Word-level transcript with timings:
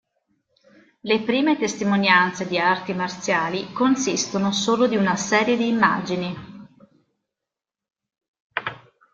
Le 1.01 1.21
prime 1.21 1.59
testimonianze 1.59 2.47
di 2.47 2.57
arti 2.57 2.91
marziali 2.93 3.71
consistono 3.71 4.51
solo 4.51 4.87
di 4.87 4.95
una 4.95 5.15
serie 5.15 5.55
di 5.57 5.67
immagini. 5.67 6.35